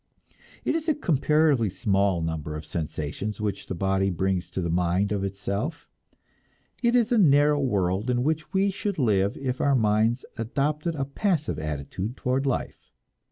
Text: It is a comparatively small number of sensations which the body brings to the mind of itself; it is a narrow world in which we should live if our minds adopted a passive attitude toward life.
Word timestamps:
It 0.65 0.73
is 0.73 0.89
a 0.89 0.95
comparatively 0.95 1.69
small 1.69 2.23
number 2.23 2.55
of 2.55 2.65
sensations 2.65 3.39
which 3.39 3.67
the 3.67 3.75
body 3.75 4.09
brings 4.09 4.49
to 4.49 4.59
the 4.59 4.71
mind 4.71 5.11
of 5.11 5.23
itself; 5.23 5.91
it 6.81 6.95
is 6.95 7.11
a 7.11 7.19
narrow 7.19 7.59
world 7.59 8.09
in 8.09 8.23
which 8.23 8.51
we 8.51 8.71
should 8.71 8.97
live 8.97 9.37
if 9.37 9.61
our 9.61 9.75
minds 9.75 10.25
adopted 10.39 10.95
a 10.95 11.05
passive 11.05 11.59
attitude 11.59 12.17
toward 12.17 12.47
life. 12.47 12.89